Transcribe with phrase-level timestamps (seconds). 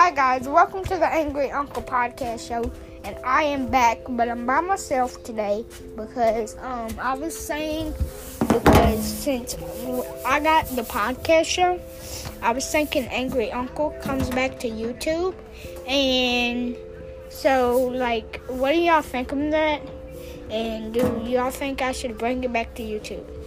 [0.00, 2.72] Hi guys, welcome to the Angry Uncle Podcast Show,
[3.04, 5.62] and I am back, but I'm by myself today
[5.94, 7.92] because um I was saying
[8.38, 9.56] because since
[10.24, 11.78] I got the podcast show,
[12.40, 15.34] I was thinking Angry Uncle comes back to YouTube,
[15.86, 16.78] and
[17.28, 19.82] so like, what do y'all think of that?
[20.48, 23.39] And do y'all think I should bring it back to YouTube?